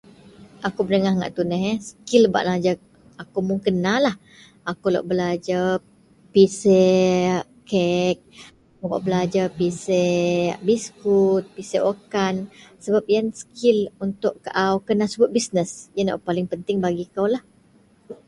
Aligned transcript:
kou 0.75 0.83
pedengah 0.87 1.13
ngak 1.15 1.33
tuneh 1.37 1.61
yeh, 1.67 1.77
skill 1.89 2.23
bak 2.33 2.43
nelajer 2.45 2.75
ko 3.33 3.39
mun 3.47 3.59
kenalah, 3.65 4.15
akou 4.69 4.89
lok 4.93 5.05
belajer 5.11 5.65
piseak 6.33 7.43
kek, 7.69 8.17
akou 8.73 8.87
bak 8.93 9.03
belajer 9.07 9.45
piseak 9.59 10.55
biskut, 10.67 11.43
piseak 11.55 11.85
wakkan 11.87 12.35
sebab 12.83 13.03
ien 13.13 13.27
skill 13.41 13.79
untuk 14.05 14.33
kaau 14.45 14.75
kena 14.87 15.05
subet 15.11 15.31
bisness. 15.35 15.71
ien 15.97 16.11
wak 16.13 16.23
paling 16.27 16.47
penting 16.51 16.77
bagi 16.85 17.05
koulah 17.15 17.43